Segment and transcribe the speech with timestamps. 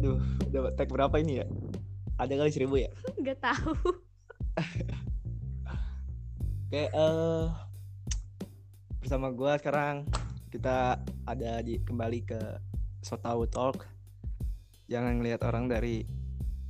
[0.00, 0.16] Duh,
[0.48, 1.46] udah tag berapa ini ya?
[2.16, 2.88] Ada kali seribu ya?
[3.20, 3.76] nggak tahu
[6.70, 7.46] Kayak eh
[9.02, 10.06] bersama gua sekarang
[10.54, 12.40] kita ada di kembali ke
[13.02, 13.90] Sotau Talk.
[14.86, 16.06] Jangan ngelihat orang dari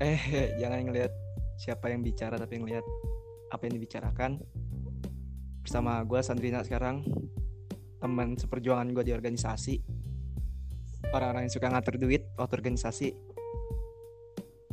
[0.01, 0.21] eh
[0.61, 1.13] jangan ngelihat
[1.61, 2.87] siapa yang bicara tapi ngelihat
[3.53, 4.41] apa yang dibicarakan.
[5.61, 7.05] Bersama gua Sandrina sekarang
[8.01, 9.85] teman seperjuangan gua di organisasi.
[11.13, 13.30] Orang-orang yang suka ngatur duit waktu organisasi.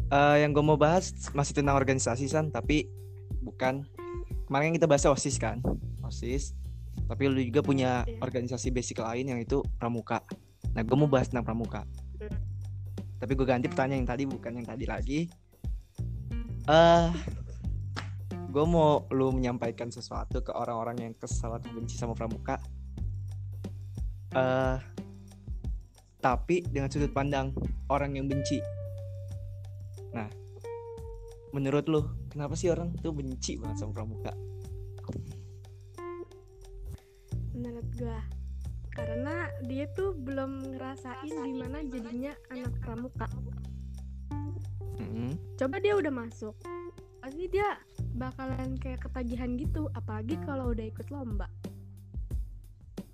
[0.08, 2.88] Eh yang gue mau bahas masih tentang organisasi san tapi
[3.44, 3.84] bukan.
[4.48, 5.60] Kemarin kita bahas osis kan?
[6.08, 6.56] Osis
[7.08, 8.20] tapi lu juga punya Iya.
[8.20, 10.24] organisasi basic lain yang itu pramuka.
[10.76, 11.88] Nah gue mau bahas tentang pramuka.
[13.18, 15.20] Tapi gue ganti pertanyaan yang tadi bukan yang tadi lagi.
[16.68, 17.08] Eh
[18.48, 22.60] gue mau lu menyampaikan sesuatu ke orang-orang yang kesal atau benci sama pramuka.
[24.36, 24.78] Eh
[26.18, 27.54] tapi dengan sudut pandang
[27.88, 28.60] orang yang benci
[30.18, 30.30] nah
[31.54, 32.02] menurut lu
[32.34, 34.34] kenapa sih orang tuh benci banget sama pramuka?
[37.54, 38.20] Menurut gua
[38.98, 43.30] karena dia tuh belum ngerasain gimana jadinya anak pramuka.
[44.98, 45.38] Mm-mm.
[45.54, 46.58] coba dia udah masuk
[47.22, 47.78] pasti dia
[48.18, 51.46] bakalan kayak ketagihan gitu apalagi kalau udah ikut lomba.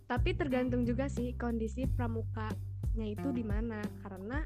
[0.08, 4.46] Tapi tergantung juga sih kondisi pramukanya itu di mana karena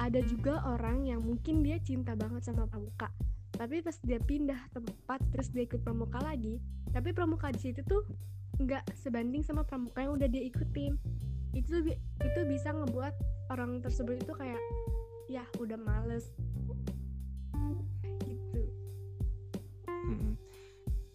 [0.00, 3.12] ada juga orang yang mungkin dia cinta banget sama pramuka
[3.52, 6.56] tapi pas dia pindah tempat terus dia ikut pramuka lagi
[6.96, 8.08] tapi pramuka di situ tuh
[8.56, 10.96] nggak sebanding sama pramuka yang udah dia ikutin
[11.52, 11.92] itu
[12.24, 13.14] itu bisa ngebuat
[13.52, 14.60] orang tersebut itu kayak
[15.28, 16.32] ya udah males
[18.24, 18.62] gitu.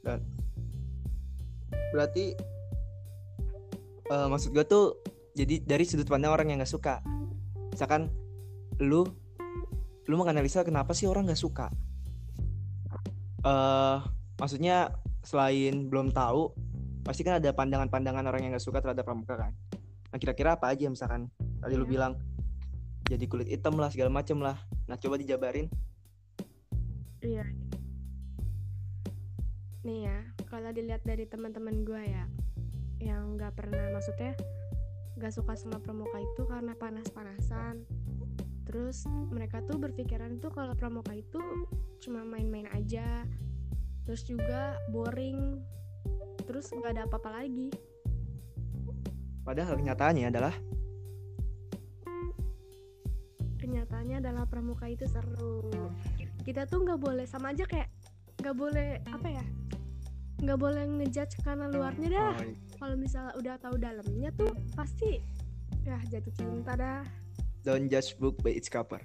[0.04, 0.20] Dan
[1.92, 2.36] berarti
[4.12, 5.00] eh, maksud gue tuh
[5.36, 7.04] jadi dari sudut pandang orang yang nggak suka.
[7.72, 8.08] Misalkan
[8.82, 9.08] lu
[10.06, 11.68] lu menganalisa kenapa sih orang nggak suka.
[13.46, 14.00] eh
[14.42, 14.90] maksudnya
[15.22, 16.50] selain belum tahu
[17.06, 19.54] pasti kan ada pandangan-pandangan orang yang nggak suka terhadap pramuka kan.
[20.10, 21.30] Nah kira-kira apa aja misalkan
[21.62, 21.92] tadi lu Iya.
[21.94, 22.14] bilang
[23.06, 24.58] jadi kulit hitam lah segala macem lah.
[24.90, 25.70] Nah coba dijabarin.
[27.26, 27.46] iya
[29.86, 30.18] nih ya
[30.50, 32.26] kalau dilihat dari teman-teman gue ya
[33.02, 34.34] yang nggak pernah maksudnya
[35.18, 37.86] nggak suka sama pramuka itu karena panas-panasan
[38.66, 41.40] terus mereka tuh berpikiran tuh kalau pramuka itu
[42.02, 43.24] cuma main-main aja.
[44.06, 45.62] Terus juga boring.
[46.46, 47.70] Terus nggak ada apa-apa lagi.
[49.46, 50.56] Padahal kenyataannya adalah
[53.62, 55.70] kenyataannya adalah pramuka itu seru.
[56.46, 57.90] Kita tuh nggak boleh sama aja kayak
[58.42, 59.46] nggak boleh apa ya
[60.36, 62.34] nggak boleh ngejudge karena luarnya dah.
[62.36, 65.24] Oh, kalau misalnya udah tahu dalamnya tuh pasti
[65.88, 67.02] ya jatuh cinta dah
[67.66, 69.02] don't judge book by its cover.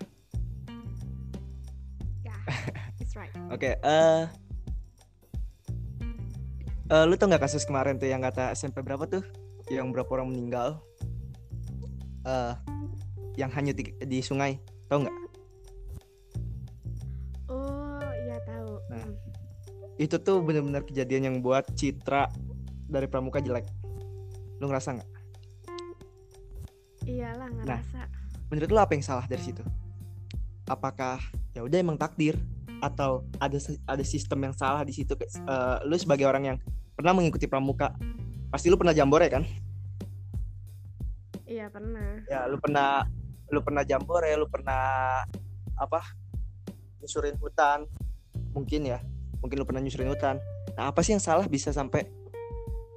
[2.20, 2.36] ya
[3.00, 4.22] it's right Oke, eh
[6.92, 9.24] eh, lu tau nggak kasus kemarin tuh yang kata SMP berapa tuh?
[9.72, 10.84] Yang berapa orang meninggal?
[12.28, 12.54] Eh,
[13.40, 14.60] yang hanyut di, di sungai,
[14.92, 15.16] tau nggak?
[17.48, 19.08] oh iya tahu Nah.
[19.96, 22.28] Itu tuh bener-bener kejadian yang buat citra
[22.88, 23.64] dari pramuka jelek.
[24.60, 25.10] Lu ngerasa nggak?
[27.10, 28.00] iyalah ngerasa
[28.50, 29.62] Menurut lu apa yang salah dari situ?
[30.66, 31.22] Apakah
[31.54, 32.34] ya udah emang takdir
[32.82, 35.14] atau ada ada sistem yang salah di situ?
[35.16, 36.56] Eh, lu sebagai orang yang
[36.98, 37.94] pernah mengikuti pramuka,
[38.50, 39.46] pasti lu pernah jambore kan?
[41.50, 43.02] iya pernah ya lu pernah
[43.50, 45.18] lu pernah jambore lu pernah
[45.74, 46.00] apa
[47.02, 47.90] nyusurin hutan
[48.54, 49.02] mungkin ya
[49.42, 50.38] mungkin lu pernah nyusurin hutan
[50.78, 52.06] nah apa sih yang salah bisa sampai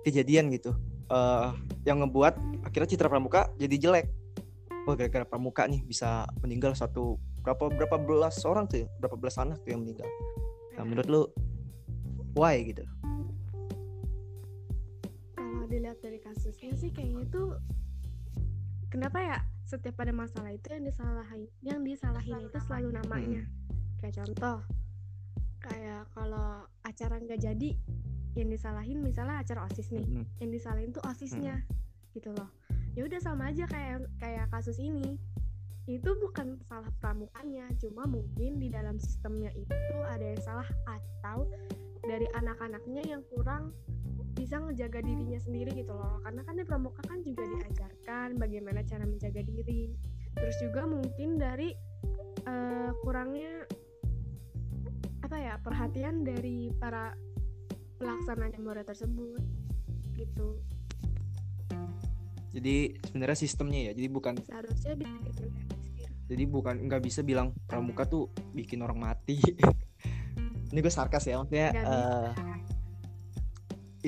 [0.05, 0.77] kejadian gitu
[1.09, 1.49] eh
[1.83, 4.05] yang ngebuat akhirnya citra pramuka jadi jelek
[4.83, 8.87] wah gara-gara pramuka nih bisa meninggal satu berapa berapa belas orang tuh ya?
[8.99, 10.07] berapa belas anak tuh yang meninggal?
[10.75, 11.23] Nah menurut lu
[12.35, 12.83] why gitu?
[15.35, 17.55] Kalau dilihat dari kasusnya sih kayaknya tuh
[18.91, 23.43] kenapa ya setiap ada masalah itu yang disalahin yang disalahin itu selalu namanya.
[24.03, 24.59] Kayak contoh
[25.63, 27.71] kayak kalau acara nggak jadi
[28.35, 30.03] yang disalahin misalnya acara osis nih.
[30.03, 30.25] Mm-mm.
[30.43, 31.63] yang disalahin tuh osisnya
[32.13, 32.49] gitu loh
[32.93, 35.17] ya udah sama aja kayak kayak kasus ini.
[35.83, 41.49] Itu bukan salah pramukanya cuma mungkin di dalam sistemnya itu ada yang salah atau
[42.03, 43.75] dari anak-anaknya yang kurang
[44.33, 46.23] bisa ngejaga dirinya sendiri gitu loh.
[46.23, 49.91] Karena kan di pramuka kan juga diajarkan bagaimana cara menjaga diri.
[50.33, 51.75] Terus juga mungkin dari
[52.47, 53.67] eh, kurangnya
[55.23, 57.15] apa ya perhatian dari para
[57.97, 59.41] pelaksana jambore tersebut
[60.13, 60.59] gitu
[62.53, 63.91] jadi sebenarnya sistemnya ya.
[63.97, 65.17] Jadi bukan seharusnya bisa
[66.23, 69.41] jadi bukan nggak bisa bilang pramuka tuh bikin orang mati.
[70.71, 72.29] Ini gue sarkas ya maksudnya eh,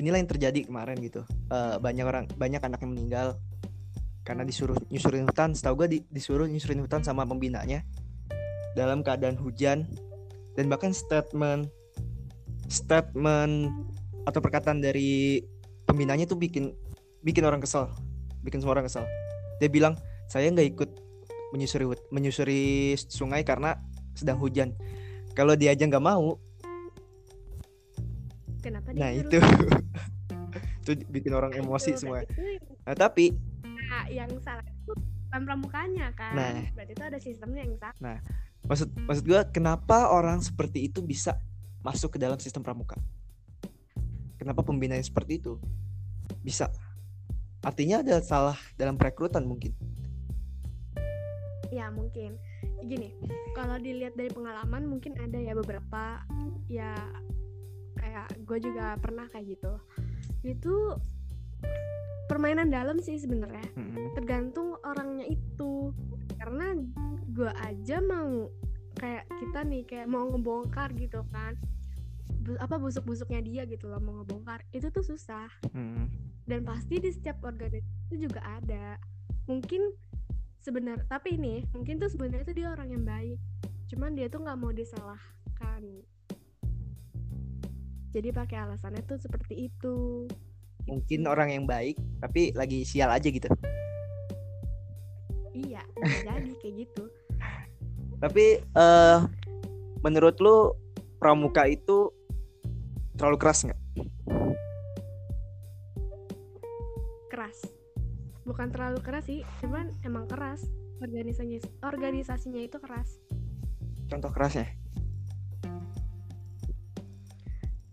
[0.00, 1.22] inilah yang terjadi kemarin gitu.
[1.50, 3.28] Eh, banyak orang banyak anak yang meninggal
[4.26, 5.54] karena disuruh nyusurin hutan.
[5.54, 7.86] Setahu gue di- disuruh nyusurin hutan sama pembinanya
[8.74, 9.86] dalam keadaan hujan
[10.58, 11.70] dan bahkan statement
[12.66, 13.70] statement
[14.26, 15.38] atau perkataan dari
[15.86, 16.74] pembinanya tuh bikin
[17.22, 17.94] bikin orang kesel
[18.46, 19.02] bikin semua orang kesel.
[19.58, 19.98] Dia bilang
[20.30, 20.90] saya nggak ikut
[21.50, 22.62] menyusuri hut- menyusuri
[22.96, 23.74] sungai karena
[24.14, 24.72] sedang hujan.
[25.34, 26.38] Kalau dia aja nggak mau.
[28.62, 29.36] Kenapa nah itu.
[30.86, 32.22] Itu bikin orang emosi Itu, semua.
[32.22, 33.34] itu nah tapi
[33.86, 34.94] Nah, yang salah itu
[35.26, 36.34] bukan pramukanya kan?
[36.34, 36.62] Nah.
[36.74, 38.18] berarti itu ada sistemnya yang salah.
[38.66, 41.38] Maksud maksud gue kenapa orang seperti itu bisa
[41.82, 42.98] masuk ke dalam sistem pramuka?
[44.38, 45.58] Kenapa pembina yang seperti itu?
[46.42, 46.70] Bisa
[47.66, 49.74] artinya ada salah dalam perekrutan mungkin.
[51.74, 52.38] Ya mungkin.
[52.86, 53.10] Gini
[53.58, 56.22] kalau dilihat dari pengalaman mungkin ada ya beberapa.
[56.70, 56.94] Ya
[57.98, 59.74] kayak gue juga pernah kayak gitu.
[60.46, 60.94] Itu
[62.30, 63.66] permainan dalam sih sebenarnya.
[63.74, 64.14] Mm-mm.
[64.14, 65.90] tergantung orangnya itu.
[66.38, 66.78] Karena
[67.34, 68.46] gue aja mau
[68.96, 71.58] kayak kita nih kayak mau ngebongkar gitu kan.
[72.62, 74.62] Apa busuk-busuknya dia gitu loh mau ngebongkar.
[74.70, 75.50] Itu tuh susah.
[75.74, 76.35] Mm-mm.
[76.46, 78.96] Dan pasti di setiap organisasi itu juga ada.
[79.50, 79.90] Mungkin
[80.62, 83.38] sebenar tapi ini mungkin tuh sebenarnya tuh dia orang yang baik.
[83.90, 85.82] Cuman dia tuh nggak mau disalahkan.
[88.14, 90.26] Jadi pakai alasannya tuh seperti itu.
[90.86, 93.50] Mungkin orang yang baik tapi lagi sial aja gitu.
[95.50, 95.82] Iya
[96.26, 97.04] jadi kayak gitu.
[98.22, 99.18] Tapi eh
[100.06, 100.72] menurut lu
[101.18, 102.14] pramuka itu
[103.18, 103.85] terlalu keras nggak
[108.46, 110.62] bukan terlalu keras sih cuman emang keras.
[111.02, 113.20] Organisasinya organisasinya itu keras.
[114.06, 114.70] Contoh kerasnya?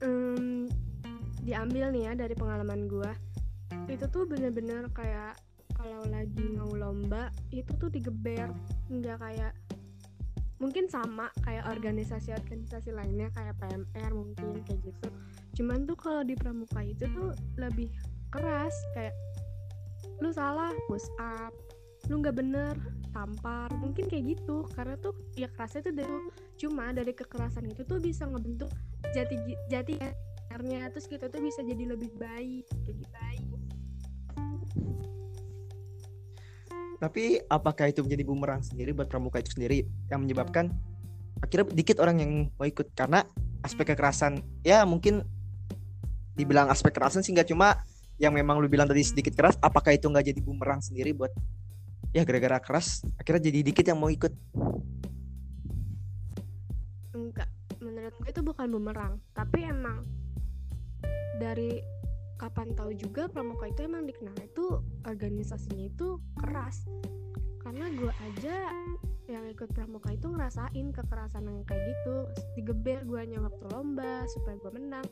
[0.05, 0.69] Em,
[1.43, 3.11] diambil nih ya dari pengalaman gua.
[3.89, 5.35] Itu tuh bener-bener kayak
[5.73, 8.53] kalau lagi mau lomba itu tuh digeber.
[8.87, 9.51] Nggak kayak
[10.63, 15.09] mungkin sama kayak organisasi-organisasi lainnya kayak PMR mungkin kayak gitu.
[15.59, 17.91] Cuman tuh kalau di pramuka itu tuh lebih
[18.31, 19.11] keras kayak
[20.23, 21.51] lu salah push up.
[22.07, 22.75] Lu nggak bener
[23.11, 23.67] tampar.
[23.83, 26.17] Mungkin kayak gitu karena tuh ya kerasnya tuh dari
[26.55, 28.71] cuma dari kekerasan itu tuh bisa ngebentuk
[29.11, 29.35] jati
[29.67, 29.99] jati
[30.63, 33.17] nya terus kita tuh bisa jadi lebih baik kayak gitu
[37.03, 40.71] tapi apakah itu menjadi bumerang sendiri buat pramuka itu sendiri yang menyebabkan
[41.43, 42.95] akhirnya dikit orang yang mau ikut?
[42.95, 43.27] Karena
[43.59, 45.27] aspek kekerasan ya mungkin
[46.39, 47.83] dibilang aspek kekerasan sih nggak cuma
[48.23, 51.35] yang memang lu bilang tadi sedikit keras apakah itu nggak jadi bumerang sendiri buat
[52.15, 54.31] ya gara-gara keras akhirnya jadi dikit yang mau ikut?
[57.11, 57.49] Enggak.
[57.83, 60.07] Menurut gue itu bukan bumerang tapi emang
[61.43, 61.83] dari
[62.39, 66.87] kapan tahu juga pramuka itu emang dikenal itu organisasinya itu keras.
[67.63, 68.71] Karena gue aja
[69.31, 72.15] yang ikut pramuka itu ngerasain kekerasan yang kayak gitu.
[72.59, 75.07] Digeber gue waktu lomba supaya gue menang.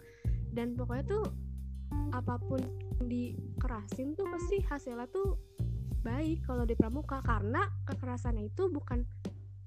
[0.51, 1.25] Dan pokoknya tuh
[2.11, 2.59] apa pun
[3.05, 5.37] dikerasin tuh pasti hasilnya tuh
[6.01, 7.21] baik kalau di pramuka.
[7.21, 9.05] Karena kekerasannya itu bukan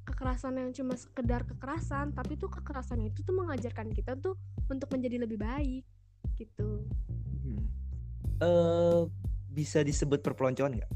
[0.04, 4.36] kekerasan yang cuma sekedar kekerasan tapi tuh kekerasan itu tuh mengajarkan kita tuh
[4.68, 5.84] untuk menjadi lebih baik
[6.36, 6.84] gitu.
[7.44, 7.64] Hmm.
[8.42, 9.02] eh
[9.54, 10.92] bisa disebut perpeloncoan nggak?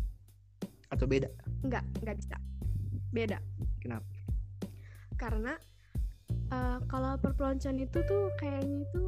[0.91, 1.31] Atau beda?
[1.63, 2.37] Nggak nggak bisa.
[3.15, 3.39] Beda.
[3.79, 4.19] Kenapa?
[5.19, 5.59] karena
[6.55, 9.03] eh, kalau perpeloncoan itu tuh kayaknya itu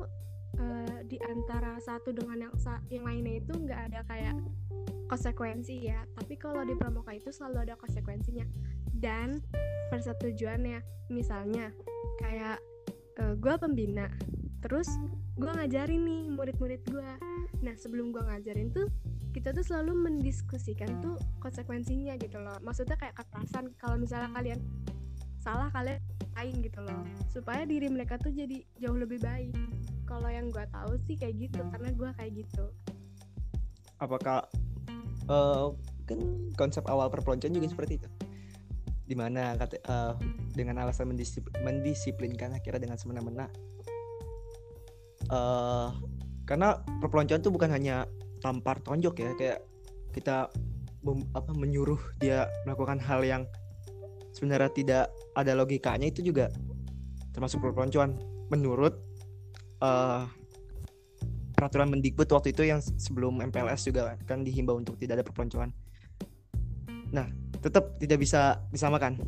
[1.10, 2.54] di antara satu dengan yang
[2.86, 4.38] yang lainnya itu nggak ada kayak
[5.10, 6.06] konsekuensi ya.
[6.14, 8.46] Tapi kalau di pramuka itu selalu ada konsekuensinya
[8.94, 9.42] dan
[9.90, 11.10] persetujuannya.
[11.10, 11.74] Misalnya
[12.22, 12.62] kayak
[13.20, 14.06] gue pembina
[14.64, 14.88] terus
[15.36, 17.10] gue ngajarin nih murid-murid gue
[17.60, 18.88] nah sebelum gue ngajarin tuh
[19.36, 22.56] kita tuh selalu mendiskusikan tuh konsekuensinya gitu loh.
[22.62, 23.74] Maksudnya kayak kekerasan.
[23.78, 24.58] Kalau misalnya kalian
[25.42, 26.00] salah kalian
[26.38, 27.02] lain gitu loh.
[27.30, 29.54] Supaya diri mereka tuh jadi jauh lebih baik
[30.10, 32.64] kalau yang gue tahu sih kayak gitu karena gue kayak gitu.
[34.02, 34.42] Apakah
[35.30, 35.66] eh
[36.10, 36.18] kan
[36.58, 38.08] konsep awal perpeloncoan juga seperti itu?
[39.06, 40.14] Di mana kata eh,
[40.50, 43.46] dengan alasan mendisip- mendisiplinkan akhirnya dengan semena-mena.
[45.30, 45.88] Eh
[46.42, 48.10] karena perpeloncoan itu bukan hanya
[48.42, 49.58] tampar tonjok ya kayak
[50.10, 50.50] kita
[51.38, 53.46] apa menyuruh dia melakukan hal yang
[54.34, 55.04] sebenarnya tidak
[55.38, 56.50] ada logikanya itu juga
[57.30, 58.18] termasuk perpeloncoan.
[58.50, 59.09] Menurut
[59.80, 60.22] eh
[61.56, 65.72] peraturan Mendikbud waktu itu yang sebelum MPLS juga kan dihimbau untuk tidak ada perpeloncoan.
[67.12, 67.28] Nah,
[67.60, 69.20] tetap tidak bisa disamakan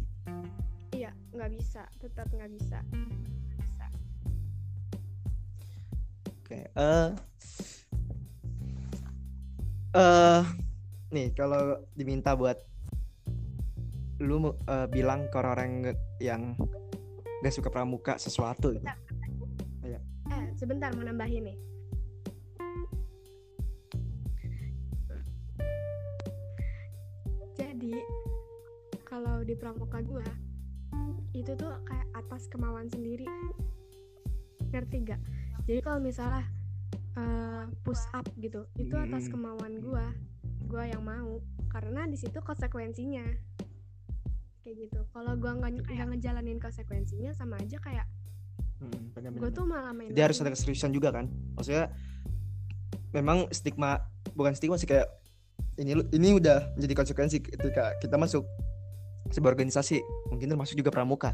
[0.96, 2.78] iya nggak bisa tetap nggak bisa
[3.60, 3.86] bisa
[6.32, 7.08] oke eh
[9.92, 10.42] eh
[11.12, 12.56] nih kalau diminta buat
[14.22, 15.92] lu eh, bilang ke orang-orang
[16.22, 16.54] yang
[17.42, 18.86] gak suka pramuka sesuatu gitu.
[20.62, 21.58] Sebentar mau nambahin nih.
[27.58, 27.98] Jadi
[29.02, 30.22] kalau di pramuka gua
[31.34, 33.26] itu tuh kayak atas kemauan sendiri.
[34.70, 35.18] Ngerti gak
[35.66, 36.46] jadi kalau misalnya
[37.18, 39.34] eh, push up gitu itu atas Hmm.
[39.34, 40.14] kemauan gua
[40.70, 41.42] gua yang mau
[41.74, 43.26] karena di situ konsekuensinya.
[44.62, 45.00] Kayak gitu.
[45.10, 48.06] Kalau gua nggak nggak ngejalanin konsekuensinya sama aja kayak
[49.22, 49.42] benar-benar.
[49.46, 51.30] gue tuh malah main Jadi harus ada keseriusan juga kan.
[51.54, 51.94] Maksudnya
[53.14, 54.02] memang stigma
[54.34, 55.06] bukan stigma sih kayak
[55.78, 58.42] ini lu- ini udah menjadi konsekuensi ketika kita masuk
[59.30, 61.32] sebuah organisasi, mungkin termasuk juga pramuka.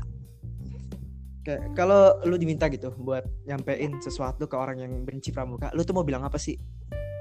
[1.42, 5.97] Kayak kalau lu diminta gitu buat nyampein sesuatu ke orang yang benci pramuka, lu tuh
[5.97, 6.61] mau bilang apa sih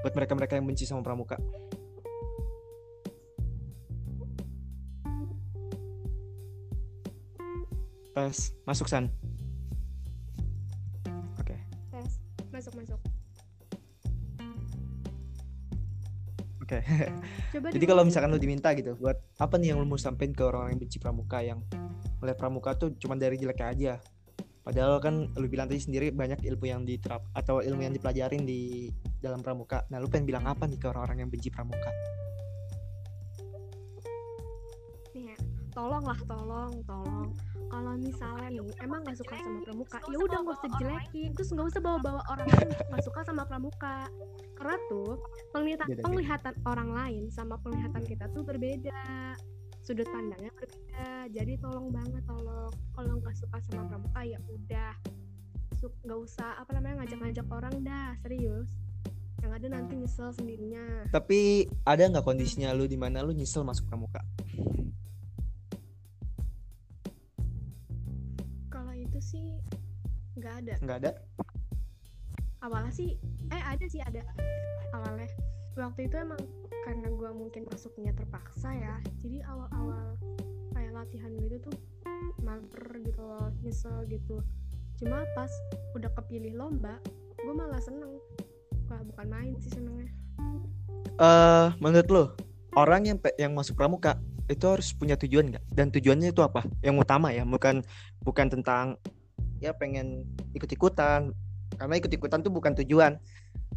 [0.04, 1.40] buat mereka-mereka yang benci sama pramuka?
[8.14, 9.08] Tes, masuk San.
[16.68, 16.84] Oke.
[17.56, 20.36] coba Jadi di- kalau misalkan lu diminta gitu, buat apa nih yang lu mau sampein
[20.36, 21.64] ke orang-orang yang benci pramuka yang
[22.20, 23.94] melihat pramuka tuh cuma dari jeleknya aja.
[24.68, 28.92] Padahal kan lu bilang tadi sendiri banyak ilmu yang diterap atau ilmu yang dipelajarin di
[29.16, 29.88] dalam pramuka.
[29.88, 31.88] Nah, lu pengen bilang apa nih ke orang-orang yang benci pramuka?
[35.78, 37.28] Ya, tolong tolong.
[37.68, 41.68] Kalau misalnya nih emang nggak suka sama pramuka ya udah nggak usah jelekin terus nggak
[41.68, 44.08] usah bawa-bawa orang lain nggak suka sama pramuka.
[44.56, 45.20] Karena tuh
[45.54, 49.36] penglihatan penglihatan orang lain sama penglihatan kita tuh berbeda.
[49.84, 51.28] Sudut pandangnya berbeda.
[51.30, 52.72] Jadi tolong banget tolong.
[52.96, 54.92] Kalau nggak suka sama pramuka ya udah.
[55.78, 58.68] Nggak usah apa namanya ngajak-ngajak orang dah serius.
[59.38, 61.06] Yang ada nanti nyesel sendirinya.
[61.14, 64.18] Tapi ada nggak kondisinya lu di mana lu nyesel masuk pramuka?
[69.18, 69.50] Itu sih
[70.38, 70.74] nggak ada.
[70.78, 71.12] Nggak ada?
[72.58, 73.18] awalnya sih
[73.50, 74.22] eh ada sih ada.
[74.94, 75.26] Awalnya.
[75.74, 76.38] Waktu itu emang
[76.86, 78.94] karena gua mungkin masuknya terpaksa ya.
[79.18, 80.14] Jadi awal-awal
[80.70, 81.76] kayak latihan gitu tuh
[82.46, 84.38] mager gitu loh nyesel gitu.
[85.02, 85.50] Cuma pas
[85.98, 87.02] udah kepilih lomba
[87.42, 88.22] gue malah seneng.
[88.86, 90.14] Wah bukan main sih senengnya.
[91.18, 92.24] Eh, menurut lu
[92.78, 94.14] orang yang yang masuk pramuka
[94.48, 95.64] itu harus punya tujuan nggak?
[95.68, 96.64] Dan tujuannya itu apa?
[96.80, 97.84] Yang utama ya, bukan
[98.28, 99.00] bukan tentang
[99.64, 101.32] ya pengen ikut-ikutan.
[101.80, 103.16] Karena ikut-ikutan tuh bukan tujuan.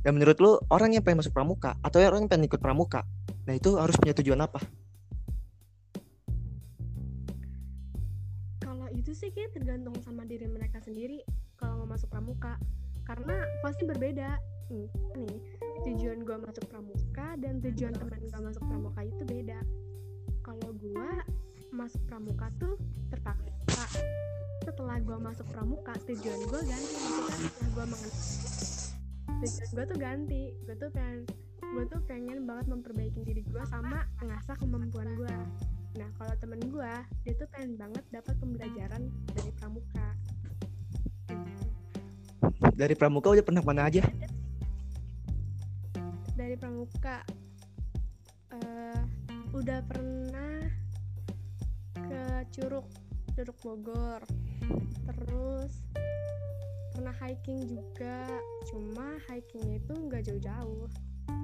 [0.03, 3.05] Dan menurut lu orang yang pengen masuk pramuka atau orang yang pengen ikut pramuka,
[3.45, 4.59] nah itu harus punya tujuan apa?
[8.81, 11.21] kalau itu sih kayak tergantung sama diri mereka sendiri
[11.53, 12.57] kalau mau masuk pramuka
[13.05, 14.41] karena pasti berbeda
[14.73, 14.89] nih,
[15.85, 19.61] tujuan gua masuk pramuka dan tujuan teman gua masuk pramuka itu beda
[20.41, 21.21] kalau gua
[21.69, 22.73] masuk pramuka tuh
[23.13, 23.60] terpaksa
[24.61, 28.13] setelah gua masuk pramuka tujuan gua ganti maksudnya setelah gua mengenal
[29.41, 31.19] tujuan gua tuh ganti gua tuh pengen
[31.71, 35.35] gua tuh pengen banget memperbaiki diri gua sama mengasah kemampuan gua
[35.99, 36.93] Nah, kalau temen gue,
[37.27, 40.07] dia tuh pengen banget dapat pembelajaran dari pramuka.
[42.71, 44.03] Dari pramuka udah pernah mana aja?
[46.31, 47.27] Dari pramuka,
[48.55, 49.01] eh
[49.51, 50.63] udah pernah
[51.91, 52.23] ke
[52.55, 52.87] Curug,
[53.35, 54.21] Curug Bogor.
[55.07, 55.73] Terus
[56.91, 58.27] pernah hiking juga,
[58.69, 60.87] cuma hikingnya itu nggak jauh-jauh,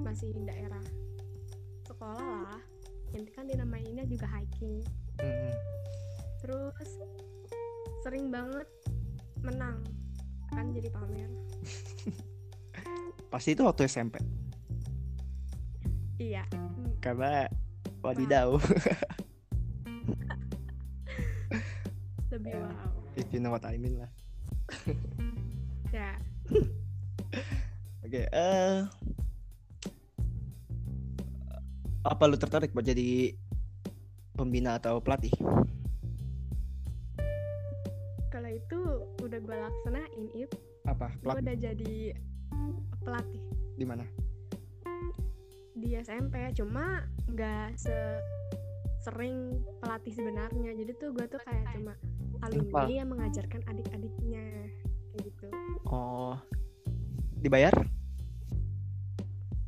[0.04, 0.84] masih di daerah
[1.88, 2.62] sekolah lah.
[3.12, 4.84] Nanti kan dinamainnya juga hiking.
[6.44, 6.88] Terus
[8.04, 8.68] sering banget
[9.42, 9.82] menang
[10.48, 11.30] kan jadi pamer
[13.32, 14.16] Pasti itu waktu SMP.
[16.16, 16.42] iya
[17.04, 17.46] Karena
[18.00, 18.56] wadidaw.
[22.48, 24.10] lebih wow If you know what I mean lah.
[25.96, 26.14] ya
[28.06, 28.78] Oke, eh
[32.08, 33.36] apa lu tertarik buat jadi
[34.32, 35.34] pembina atau pelatih?
[38.28, 38.80] kalau itu
[39.24, 40.52] udah gue laksanain it
[40.86, 41.10] Apa?
[41.10, 41.96] gue Pelatih udah jadi
[43.02, 43.42] pelatih
[43.76, 44.04] di mana?
[45.78, 47.94] di SMP cuma nggak se
[48.98, 51.94] sering pelatih sebenarnya jadi tuh gue tuh kayak cuma
[52.48, 54.44] alumni yang mengajarkan adik-adiknya
[55.10, 55.46] kayak gitu
[55.86, 56.34] Oh,
[57.36, 57.72] dibayar?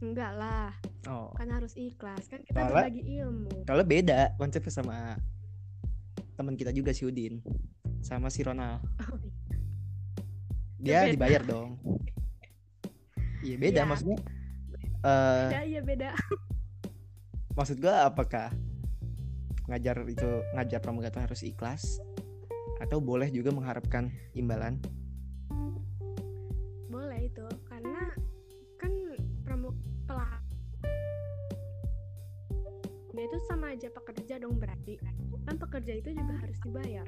[0.00, 0.72] enggak lah
[1.06, 1.28] Oh.
[1.34, 5.16] kan harus ikhlas kan kita Soalnya- berbagi ilmu Kalau beda konsepnya sama
[6.34, 7.44] teman kita juga si Udin
[8.00, 8.80] sama si Ronald.
[9.02, 9.20] Oh,
[10.78, 11.12] Dia Beda.
[11.12, 11.76] dibayar dong.
[13.42, 13.84] Iya beda Iya.
[13.86, 14.18] maksudnya.
[14.98, 16.10] eh beda iya beda
[17.50, 18.52] maksud gua apakah
[19.66, 22.00] ngajar itu ngajar pramuka itu harus ikhlas
[22.80, 24.80] atau boleh juga mengharapkan imbalan?
[26.90, 28.10] boleh itu karena
[28.74, 28.90] kan
[29.46, 30.42] pramuk pelak
[33.10, 34.98] dia itu sama aja pekerja dong berarti
[35.46, 37.06] kan pekerja itu juga harus dibayar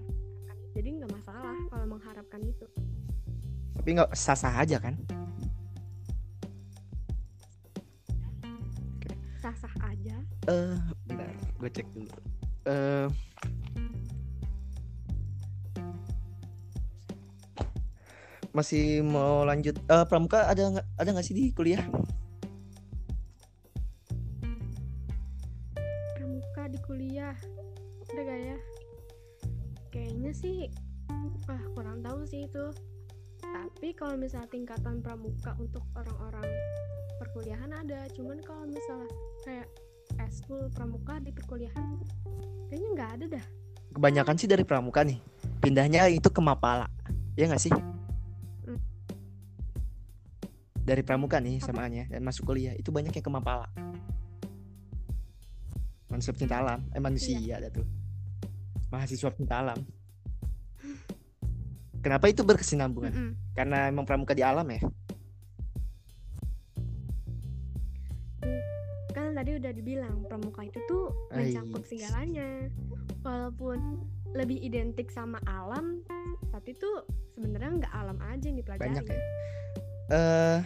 [0.73, 2.67] jadi nggak masalah kalau mengharapkan itu
[3.73, 4.95] Tapi nggak sah-sah aja kan?
[9.43, 11.27] sah-sah aja Eh, bentar,
[11.59, 12.11] gue cek dulu.
[12.67, 13.07] Eh
[18.53, 21.81] masih mau lanjut eh pramuka ada nggak ada nggak sih di kuliah?
[26.17, 27.37] Pramuka di kuliah.
[28.13, 28.59] Ada gak ya?
[29.89, 30.69] Kayaknya sih
[31.49, 32.67] ah kurang tahu sih itu.
[33.41, 36.45] Tapi kalau misalnya tingkatan pramuka untuk orang-orang
[37.17, 38.05] perkuliahan ada.
[38.13, 39.09] Cuman kalau misalnya
[39.49, 39.69] kayak
[40.29, 41.97] eskul pramuka di perkuliahan
[42.69, 43.45] kayaknya nggak ada dah.
[43.97, 45.17] Kebanyakan sih dari pramuka nih.
[45.65, 46.89] Pindahnya itu ke mapala.
[47.33, 47.73] Ya nggak sih.
[50.83, 53.71] Dari pramuka nih samaannya dan masuk kuliah itu banyak yang ke mapala.
[56.11, 57.87] Konsep cinta alam eh manusia ada tuh.
[58.91, 59.79] Mahasiswa cinta alam.
[62.03, 63.15] Kenapa itu berkesinambungan?
[63.15, 63.33] Mm-mm.
[63.55, 64.83] karena emang pramuka di alam ya?
[69.15, 71.55] Kan tadi udah dibilang pramuka itu tuh Ai.
[71.55, 72.67] mencakup segalanya.
[73.23, 74.03] Walaupun
[74.35, 76.03] lebih identik sama alam
[76.51, 77.07] tapi tuh
[77.39, 78.83] sebenarnya nggak alam aja yang dipelajari.
[78.83, 79.23] Banyak ya
[80.11, 80.59] eh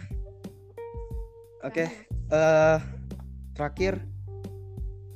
[1.61, 1.91] oke Banyak.
[2.33, 2.79] eh
[3.53, 3.93] terakhir.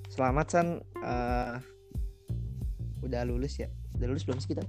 [0.08, 0.68] Selamat san.
[0.96, 1.56] Eh
[3.02, 3.68] udah lulus ya?
[3.96, 4.64] Udah lulus belum sih kita?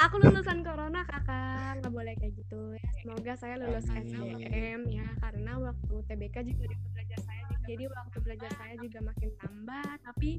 [0.00, 1.76] Aku lulusan corona kakak.
[1.78, 2.88] Nggak boleh kayak gitu ya.
[2.98, 3.84] Semoga saya lulus.
[3.86, 8.98] SNM ya karena waktu TBK juga waktu belajar saya juga- jadi waktu belajar saya juga
[9.04, 10.30] makin tambah tapi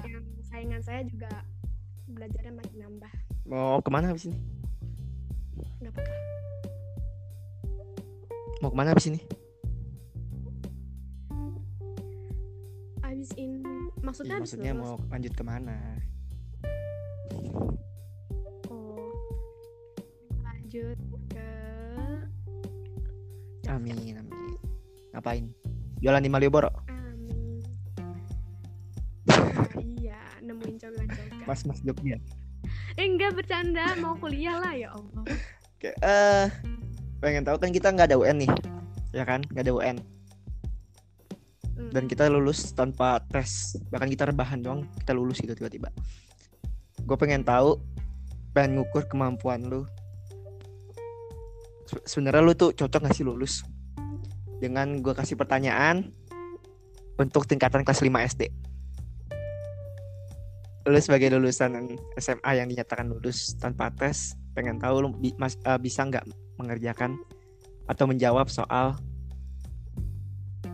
[0.00, 1.28] yang saingan saya juga
[2.08, 3.12] belajarnya makin nambah.
[3.44, 4.40] Mau ke mana habis ini
[5.90, 6.14] apa-apa.
[8.60, 9.20] Mau ke mana habis ini?
[13.00, 13.60] Abis ini
[14.00, 15.76] Iya, maksudnya abis maksudnya mau lanjut ke mana?
[18.72, 19.12] Oh.
[20.40, 21.48] Lanjut ke
[23.68, 24.56] amin amin.
[25.12, 25.44] Ngapain?
[26.00, 26.72] Jualan di Malioboro?
[26.88, 27.60] Amin.
[29.80, 32.16] Iya nemuin cogan-cogan mas mas Jogja
[33.00, 35.24] eh enggak bercanda mau kuliah lah ya Allah
[35.80, 36.46] Oke, eh
[37.18, 38.50] pengen tahu kan kita nggak ada UN nih,
[39.16, 39.40] ya kan?
[39.48, 39.96] Nggak ada UN
[41.72, 41.88] Hmm.
[41.96, 45.88] dan kita lulus tanpa tes, bahkan kita rebahan doang kita lulus gitu tiba-tiba.
[47.08, 47.80] Gue pengen tahu,
[48.52, 49.88] pengen ngukur kemampuan lu.
[51.88, 53.64] Se- Sebenarnya lu tuh cocok gak sih lulus?
[54.60, 56.12] Dengan gue kasih pertanyaan
[57.16, 58.52] untuk tingkatan kelas 5 SD.
[60.90, 61.70] Lu sebagai lulusan
[62.16, 66.26] SMA yang dinyatakan lulus tanpa tes, pengen tahu lu bi- mas- eh, bisa nggak
[66.58, 67.14] mengerjakan
[67.86, 68.98] atau menjawab soal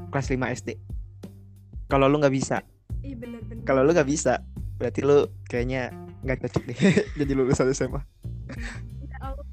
[0.08, 0.80] kelas 5 SD.
[1.86, 2.64] Kalau lu nggak bisa,
[2.98, 4.40] bener-bener kalau lu nggak bisa,
[4.74, 5.92] berarti lu kayaknya
[6.24, 6.78] nggak cocok deh
[7.20, 8.00] jadi lulusan SMA.
[9.04, 9.44] Ya Allah.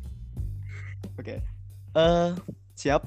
[1.14, 1.44] Oke.
[1.94, 2.30] Eh,
[2.74, 3.04] siap?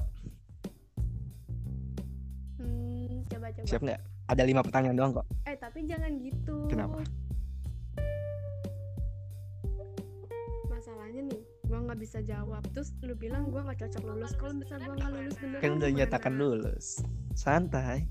[2.55, 3.99] Hmm, coba-coba Siap nggak?
[4.27, 5.25] Ada lima pertanyaan doang kok.
[5.43, 7.01] eh tapi jangan gitu Kenapa?
[11.97, 15.35] Nggak bisa jawab terus lu bilang gua nggak cocok lulus kalau misal gua nggak lulus
[15.41, 17.01] beneran Kan udah nyatakan lulus.
[17.33, 18.05] Santai.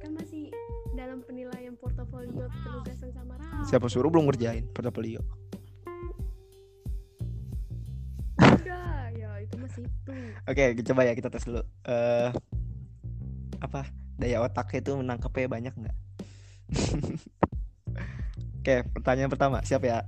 [0.00, 0.48] Kan masih
[0.96, 5.20] dalam penilaian portofolio penugasan sama Rama Siapa suruh belum ngerjain portofolio?
[8.40, 10.12] udah ya itu masih itu
[10.48, 11.60] Oke, coba ya kita tes dulu.
[11.84, 12.32] Eh
[13.60, 13.92] apa?
[14.16, 15.96] Daya otaknya itu menangkapnya banyak nggak?
[18.64, 20.00] Oke, pertanyaan pertama, siap ya?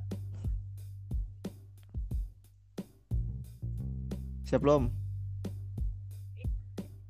[4.45, 4.93] Siap belum?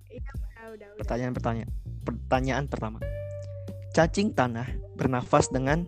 [0.08, 1.70] iya udah udah udah Pertanyaan pertanyaan.
[2.04, 2.98] Pertanyaan pertama.
[3.90, 5.86] Cacing tanah bernafas dengan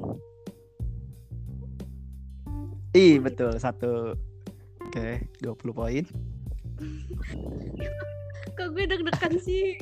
[2.91, 3.53] Ih, betul.
[3.57, 4.17] Satu.
[4.81, 6.05] Oke, 20 poin.
[8.53, 9.77] kok gue deg-degan sih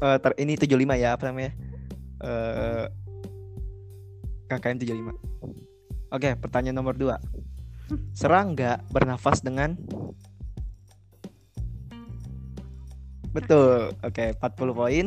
[0.00, 1.52] Eh, ter- ini 75 ya, apa namanya?
[2.20, 2.86] Eh
[4.48, 5.12] KKM 75.
[6.10, 7.20] Oke, pertanyaan nomor 2.
[8.10, 9.76] Serangga bernafas dengan
[13.30, 13.94] Betul.
[14.02, 15.06] Oke, 40 poin.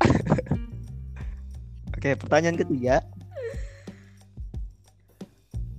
[1.96, 3.04] Oke, pertanyaan ketiga.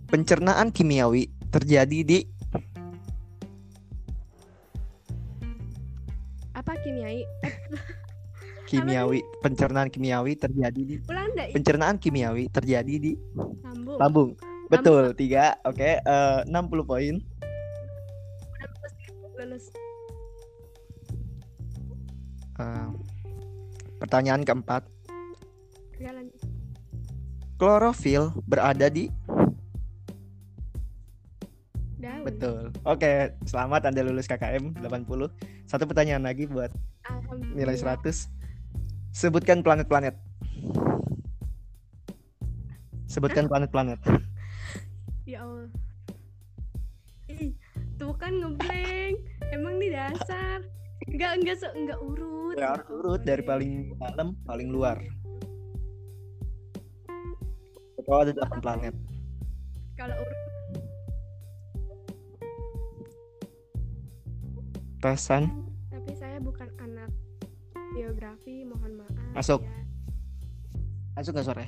[0.10, 2.20] Pencernaan kimiawi terjadi di
[6.58, 7.24] Apa kimiai?
[8.70, 9.20] Kimiawi.
[9.44, 11.48] Pencernaan kimiawi terjadi di enggak?
[11.52, 13.12] pencernaan kimiawi terjadi di
[13.66, 13.98] Lambung.
[14.00, 14.30] lambung.
[14.72, 15.60] Betul, tiga.
[15.68, 17.16] Oke, eh, 60 poin.
[22.62, 22.88] Eh,
[23.98, 24.86] pertanyaan keempat.
[25.98, 26.14] Ya.
[27.58, 29.10] Klorofil berada di
[32.02, 32.26] Daun.
[32.26, 32.74] Betul.
[32.82, 35.30] Oke, selamat Anda lulus KKM 80.
[35.70, 36.74] Satu pertanyaan lagi buat
[37.54, 38.02] nilai Alhamdulillah.
[38.02, 38.26] 100.
[39.14, 40.18] Sebutkan planet-planet.
[43.06, 44.02] Sebutkan planet-planet.
[45.30, 45.70] Ya Allah.
[47.30, 47.54] Ih,
[48.02, 49.22] tuh kan ngeblank.
[49.54, 50.81] Emang di dasar.
[51.12, 52.56] Enggak enggak se enggak urut.
[52.56, 54.98] Ya, harus urut dari paling dalam paling luar.
[58.02, 58.96] Kalau ada 8 planet.
[60.00, 60.40] Kalau urut
[65.02, 65.50] Tesan.
[65.90, 67.10] tapi saya bukan anak
[67.98, 69.34] biografi, mohon maaf.
[69.34, 69.62] Masuk.
[69.66, 69.82] ya.
[71.18, 71.68] Masuk nggak sore?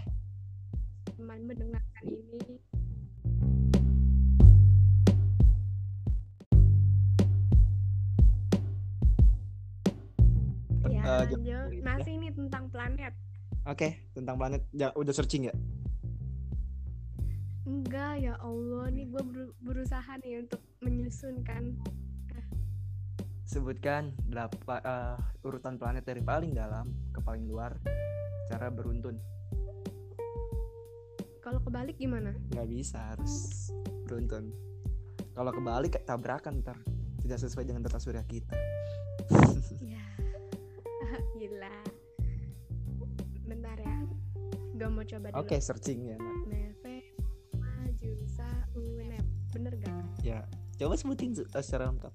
[1.24, 2.60] teman mendengarkan ini.
[11.04, 11.68] Ya.
[11.84, 13.12] Masih ini tentang planet.
[13.68, 15.56] Oke, tentang planet ya, udah searching ya?
[17.64, 19.24] Enggak, ya Allah, nih gue
[19.64, 21.80] berusaha nih untuk menyusunkan.
[23.48, 27.76] Sebutkan delapan eh, urutan planet dari paling dalam ke paling luar
[28.48, 29.20] cara beruntun.
[31.44, 32.32] Kalau kebalik gimana?
[32.56, 33.68] nggak bisa harus
[34.08, 34.54] beruntun
[35.34, 36.78] kalau kebalik kayak tabrakan ntar
[37.26, 38.56] tidak sesuai dengan tata surya kita
[39.82, 40.02] Ya,
[41.36, 41.76] gila.
[43.44, 43.98] Bentar ya.
[44.74, 45.40] Gue mau coba dulu.
[45.40, 46.16] oke searching ya.
[46.44, 47.16] Neve,
[47.56, 49.24] Majusa, Unep.
[49.52, 49.94] Bener gak?
[50.20, 50.40] ya
[50.76, 52.10] coba sebutin se- eh, secara lengkap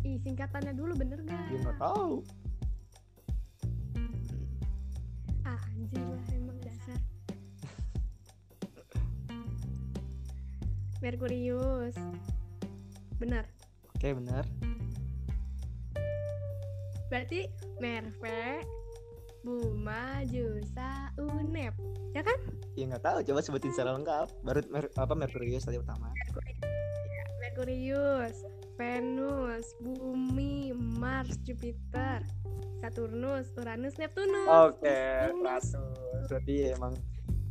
[0.00, 1.36] Ih, singkatannya dulu bener gak?
[1.46, 2.24] dia nggak tahu
[5.42, 6.96] Ah, anjir lah emang dasar.
[10.98, 11.94] Merkurius.
[13.16, 13.48] Benar.
[13.90, 14.44] oke benar
[17.06, 17.46] Berarti
[17.78, 18.60] Merve,
[19.40, 21.74] Buma, Jusa, Unep.
[22.12, 22.38] Ya kan?
[22.72, 26.12] ya nggak tahu coba sebutin secara lengkap baru mer- apa Merkurius tadi pertama
[27.40, 28.36] Merkurius,
[28.76, 32.20] Venus, Bumi, Mars, Jupiter,
[32.78, 34.44] Saturnus, Uranus, Neptunus.
[34.44, 35.00] oke
[35.32, 35.72] Lulus.
[35.72, 36.92] 100 berarti emang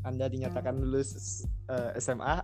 [0.03, 2.37] anda dinyatakan lulus eh, SMA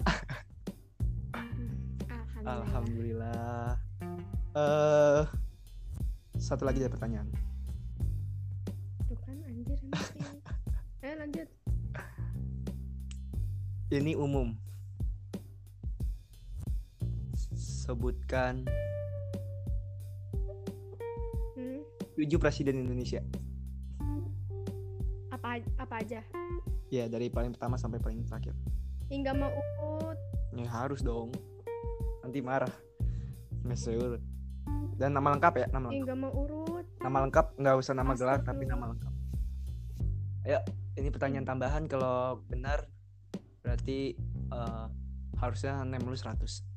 [2.10, 2.50] Alhamdulillah.
[2.50, 3.70] alhamdulillah
[4.52, 5.22] eh
[6.52, 7.32] satu lagi dari pertanyaan
[9.08, 9.80] Tuh kan anjir.
[11.00, 11.48] Eh lanjut.
[13.90, 14.56] ini umum
[17.54, 18.64] sebutkan
[21.52, 21.84] Hmm,
[22.16, 23.20] tujuh presiden Indonesia
[25.30, 26.24] apa apa aja?
[26.88, 28.56] ya dari paling pertama sampai paling terakhir
[29.08, 30.16] Hingga mau urut.
[30.54, 31.32] ya harus dong
[32.22, 32.72] nanti marah
[33.62, 34.20] Meseur
[35.02, 36.14] dan nama lengkap ya nama lengkap.
[36.22, 36.86] Mau urut.
[37.02, 38.54] nama lengkap nggak usah nama gelar Astagfirullah.
[38.54, 39.14] tapi nama lengkap
[40.46, 40.60] ayo
[41.02, 42.86] ini pertanyaan tambahan kalau benar
[43.66, 44.14] berarti
[44.54, 44.86] eh,
[45.42, 46.71] harusnya nem lu 100